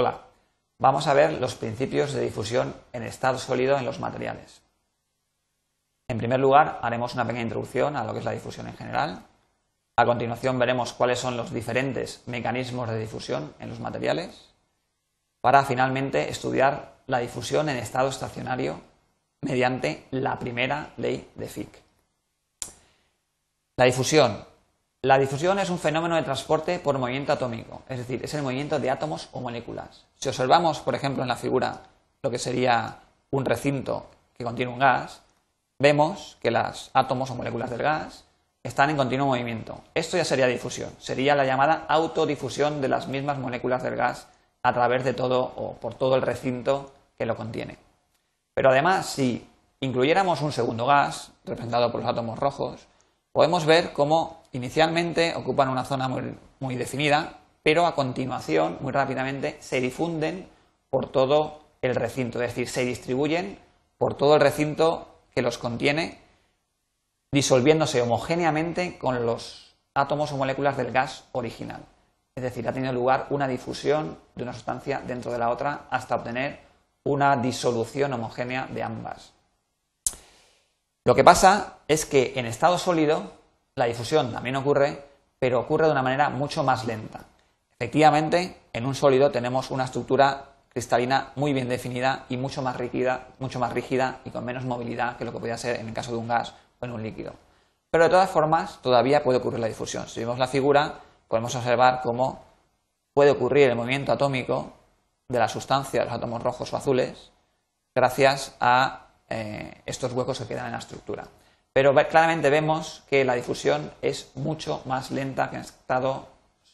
[0.00, 0.20] Hola,
[0.78, 4.62] vamos a ver los principios de difusión en estado sólido en los materiales.
[6.06, 9.24] En primer lugar, haremos una pequeña introducción a lo que es la difusión en general.
[9.96, 14.54] A continuación veremos cuáles son los diferentes mecanismos de difusión en los materiales
[15.40, 18.80] para finalmente estudiar la difusión en estado estacionario
[19.40, 21.82] mediante la primera ley de Fick.
[23.76, 24.47] La difusión.
[25.02, 28.80] La difusión es un fenómeno de transporte por movimiento atómico, es decir, es el movimiento
[28.80, 30.06] de átomos o moléculas.
[30.16, 31.82] Si observamos, por ejemplo, en la figura
[32.20, 32.98] lo que sería
[33.30, 35.22] un recinto que contiene un gas,
[35.78, 38.24] vemos que los átomos o moléculas del gas
[38.64, 39.82] están en continuo movimiento.
[39.94, 44.26] Esto ya sería difusión, sería la llamada autodifusión de las mismas moléculas del gas
[44.64, 47.78] a través de todo o por todo el recinto que lo contiene.
[48.52, 52.88] Pero además, si incluyéramos un segundo gas, representado por los átomos rojos,
[53.32, 59.80] podemos ver cómo inicialmente ocupan una zona muy, definida, pero a continuación, muy rápidamente, se
[59.80, 60.48] difunden
[60.90, 63.58] por todo el recinto, es decir, se distribuyen
[63.98, 66.20] por todo el recinto que los contiene,
[67.30, 71.84] disolviéndose homogéneamente con los átomos o moléculas del gas original.
[72.34, 76.14] Es decir, ha tenido lugar una difusión de una sustancia dentro de la otra hasta
[76.14, 76.60] obtener
[77.04, 79.32] una disolución homogénea de ambas.
[81.08, 83.32] Lo que pasa es que en estado sólido
[83.76, 85.06] la difusión también ocurre,
[85.38, 87.24] pero ocurre de una manera mucho más lenta.
[87.72, 93.28] Efectivamente, en un sólido tenemos una estructura cristalina muy bien definida y mucho más rígida,
[93.38, 96.10] mucho más rígida y con menos movilidad que lo que podría ser en el caso
[96.12, 97.32] de un gas o en un líquido.
[97.90, 100.06] Pero de todas formas, todavía puede ocurrir la difusión.
[100.08, 102.44] Si vemos la figura, podemos observar cómo
[103.14, 104.74] puede ocurrir el movimiento atómico
[105.26, 107.32] de la sustancia los átomos rojos o azules
[107.94, 111.26] gracias a eh, estos huecos que quedan en la estructura.
[111.72, 116.28] Pero claramente vemos que la difusión es mucho más lenta que en estado,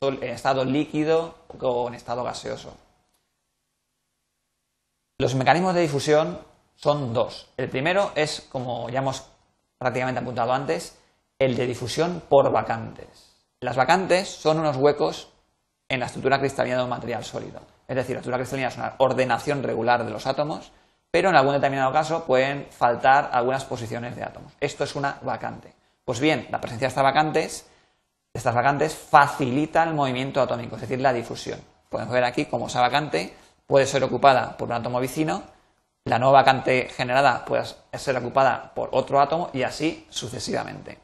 [0.00, 2.76] en estado líquido o en estado gaseoso.
[5.18, 6.38] Los mecanismos de difusión
[6.76, 7.48] son dos.
[7.56, 9.24] El primero es, como ya hemos
[9.78, 10.98] prácticamente apuntado antes,
[11.38, 13.30] el de difusión por vacantes.
[13.60, 15.28] Las vacantes son unos huecos
[15.88, 17.60] en la estructura cristalina de un material sólido.
[17.86, 20.72] Es decir, la estructura cristalina es una ordenación regular de los átomos
[21.10, 24.52] pero en algún determinado caso pueden faltar algunas posiciones de átomos.
[24.60, 25.74] Esto es una vacante.
[26.04, 27.70] Pues bien, la presencia de estas vacantes,
[28.32, 31.60] estas vacantes facilita el movimiento atómico, es decir, la difusión.
[31.88, 33.34] Podemos ver aquí cómo esa vacante
[33.66, 35.42] puede ser ocupada por un átomo vecino,
[36.04, 40.98] la nueva vacante generada puede ser ocupada por otro átomo y así sucesivamente.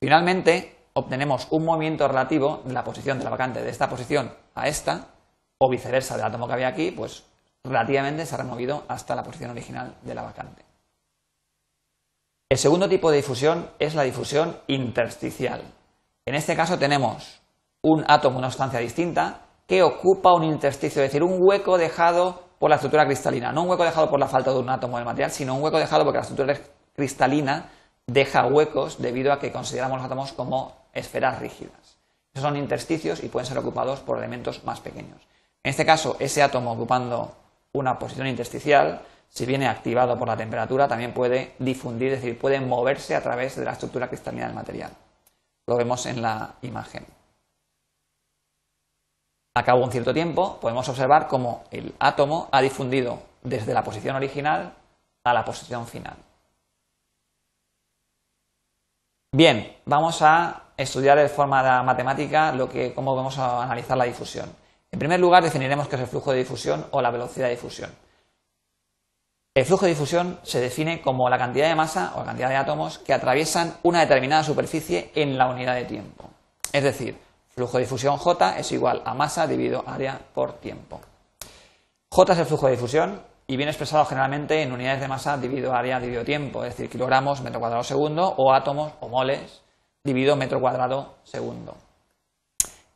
[0.00, 4.68] Finalmente, obtenemos un movimiento relativo de la posición de la vacante de esta posición a
[4.68, 5.08] esta,
[5.58, 7.24] o viceversa del átomo que había aquí, pues
[7.66, 10.64] relativamente se ha removido hasta la posición original de la vacante.
[12.48, 15.62] El segundo tipo de difusión es la difusión intersticial.
[16.24, 17.42] En este caso tenemos
[17.82, 22.70] un átomo, una sustancia distinta, que ocupa un intersticio, es decir, un hueco dejado por
[22.70, 23.52] la estructura cristalina.
[23.52, 25.78] No un hueco dejado por la falta de un átomo del material, sino un hueco
[25.78, 26.56] dejado porque la estructura
[26.94, 27.70] cristalina
[28.06, 31.98] deja huecos debido a que consideramos los átomos como esferas rígidas.
[32.32, 35.26] Esos son intersticios y pueden ser ocupados por elementos más pequeños.
[35.62, 37.34] En este caso, ese átomo ocupando
[37.72, 42.60] una posición intersticial, si viene activado por la temperatura, también puede difundir, es decir, puede
[42.60, 44.92] moverse a través de la estructura cristalina del material.
[45.66, 47.06] Lo vemos en la imagen.
[49.54, 53.82] A cabo de un cierto tiempo, podemos observar cómo el átomo ha difundido desde la
[53.82, 54.74] posición original
[55.24, 56.16] a la posición final.
[59.32, 64.50] Bien, vamos a estudiar de forma matemática lo que, cómo vamos a analizar la difusión.
[64.96, 67.90] En primer lugar, definiremos qué es el flujo de difusión o la velocidad de difusión.
[69.54, 72.56] El flujo de difusión se define como la cantidad de masa o la cantidad de
[72.56, 76.30] átomos que atraviesan una determinada superficie en la unidad de tiempo.
[76.72, 77.18] Es decir,
[77.50, 80.98] flujo de difusión J es igual a masa dividido área por tiempo.
[82.10, 85.74] J es el flujo de difusión y viene expresado generalmente en unidades de masa dividido
[85.74, 89.60] área dividido tiempo, es decir, kilogramos metro cuadrado segundo o átomos o moles
[90.02, 91.76] dividido metro cuadrado segundo.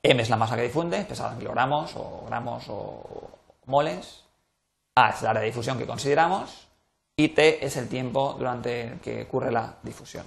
[0.02, 3.02] M es la masa que difunde, expresada en kilogramos o gramos o
[3.66, 4.24] moles.
[4.94, 6.68] A es el área de difusión que consideramos.
[7.16, 10.26] Y T es el tiempo durante el que ocurre la difusión.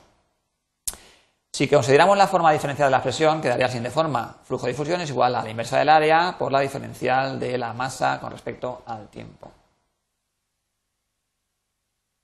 [1.52, 4.38] Si consideramos la forma diferencial de la expresión, quedaría así de forma.
[4.44, 7.74] Flujo de difusión es igual a la inversa del área por la diferencial de la
[7.74, 9.52] masa con respecto al tiempo.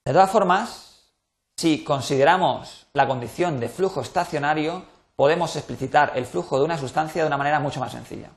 [0.05, 1.13] De todas formas,
[1.57, 4.83] si consideramos la condición de flujo estacionario,
[5.19, 8.29] podemos explicitar el flujo de una sustancia de una manera mucho más sencilla.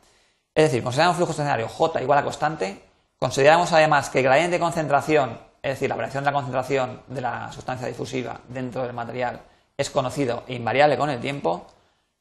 [0.52, 2.82] Es decir, consideramos flujo estacionario J igual a constante,
[3.20, 7.20] consideramos además que el gradiente de concentración, es decir, la variación de la concentración de
[7.20, 9.42] la sustancia difusiva dentro del material
[9.76, 11.68] es conocido e invariable con el tiempo,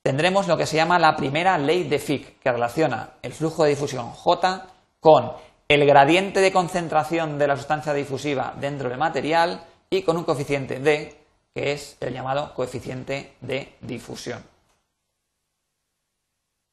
[0.03, 3.71] tendremos lo que se llama la primera ley de Fick, que relaciona el flujo de
[3.71, 4.67] difusión J
[4.99, 5.31] con
[5.67, 10.79] el gradiente de concentración de la sustancia difusiva dentro del material y con un coeficiente
[10.79, 11.17] D,
[11.51, 14.50] que es el llamado coeficiente de difusión.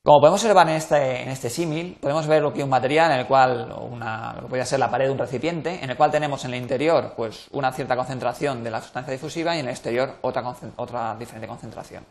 [0.05, 3.27] Como podemos observar en este, en este símil, podemos ver lo un material en el
[3.27, 6.45] cual, una, lo que podría ser la pared de un recipiente, en el cual tenemos
[6.45, 10.17] en el interior pues, una cierta concentración de la sustancia difusiva y en el exterior
[10.23, 10.43] otra,
[10.77, 12.07] otra diferente concentración.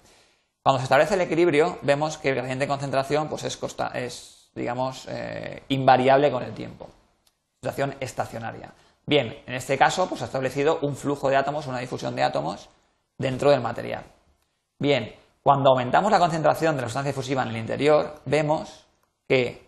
[0.61, 3.57] Cuando se establece el equilibrio, vemos que el gradiente de concentración pues, es,
[3.93, 6.89] es, digamos, eh, invariable con el tiempo.
[7.61, 8.73] Situación estacionaria.
[9.05, 12.69] Bien, en este caso, pues ha establecido un flujo de átomos, una difusión de átomos
[13.17, 14.03] dentro del material.
[14.77, 15.15] Bien,
[15.47, 18.85] cuando aumentamos la concentración de la sustancia difusiva en el interior, vemos
[19.29, 19.65] que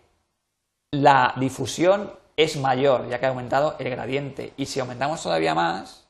[0.92, 4.52] la difusión es mayor, ya que ha aumentado el gradiente.
[4.58, 6.06] Y si aumentamos todavía más,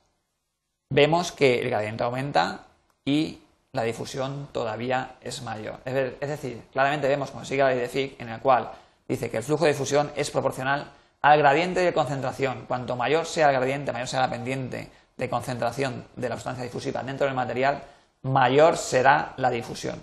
[0.90, 2.62] vemos que el gradiente aumenta
[3.06, 3.42] y
[3.74, 5.76] la difusión todavía es mayor.
[5.86, 8.72] Es decir, claramente vemos, como sigue la ley de Fick, en el cual
[9.08, 10.90] dice que el flujo de difusión es proporcional
[11.22, 12.66] al gradiente de concentración.
[12.68, 17.04] Cuanto mayor sea el gradiente, mayor sea la pendiente de concentración de la sustancia difusiva
[17.04, 17.84] dentro del material,
[18.24, 20.02] mayor será la difusión.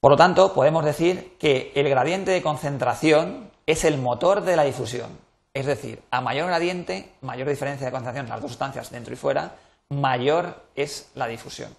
[0.00, 4.64] Por lo tanto, podemos decir que el gradiente de concentración es el motor de la
[4.64, 5.18] difusión.
[5.52, 9.16] Es decir, a mayor gradiente, mayor diferencia de concentración en las dos sustancias dentro y
[9.16, 9.56] fuera,
[9.88, 11.74] mayor es la difusión.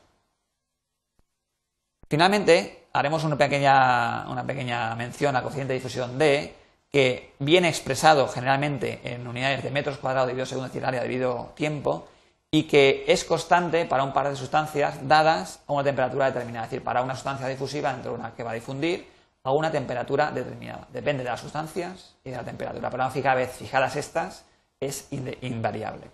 [2.09, 6.55] Finalmente, haremos una pequeña, una pequeña mención al coeficiente de difusión D,
[6.91, 12.07] que viene expresado generalmente en unidades de metros cuadrados dividido según el área debido tiempo,
[12.51, 16.71] y que es constante para un par de sustancias dadas a una temperatura determinada, es
[16.71, 19.07] decir, para una sustancia difusiva dentro de una que va a difundir
[19.43, 20.87] a una temperatura determinada.
[20.91, 24.45] Depende de las sustancias y de la temperatura, pero una vez fijadas estas
[24.79, 26.09] es invariable.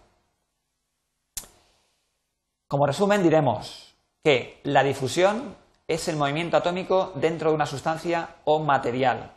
[2.67, 3.93] Como resumen diremos
[4.23, 5.55] que la difusión
[5.87, 9.31] es el movimiento atómico dentro de una sustancia o material.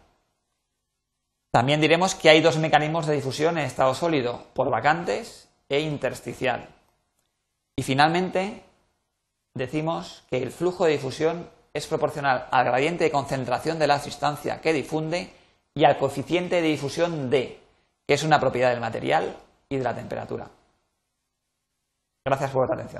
[1.50, 6.75] También diremos que hay dos mecanismos de difusión en estado sólido, por vacantes e intersticial.
[7.76, 8.62] Y finalmente,
[9.54, 14.62] decimos que el flujo de difusión es proporcional al gradiente de concentración de la sustancia
[14.62, 15.30] que difunde
[15.74, 17.60] y al coeficiente de difusión D,
[18.06, 19.36] que es una propiedad del material
[19.68, 20.48] y de la temperatura.
[22.24, 22.94] Gracias por vuestra atención.